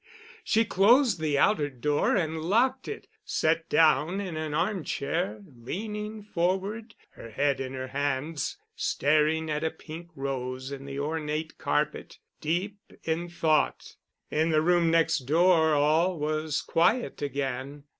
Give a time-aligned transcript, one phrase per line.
[0.43, 6.95] She closed the outer door and locked it, sat down in an armchair, leaning forward,
[7.11, 12.77] her head in her hands, staring at a pink rose in the ornate carpet, deep
[13.03, 13.95] in thought.
[14.31, 17.83] In the room next door all was quiet again.